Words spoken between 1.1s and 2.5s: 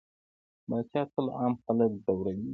تل عام خلک ځوروي.